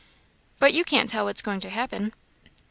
"But 0.57 0.73
you 0.73 0.83
can't 0.83 1.11
tell 1.11 1.25
what's 1.25 1.43
going 1.43 1.59
to 1.59 1.69
happen?" 1.69 2.13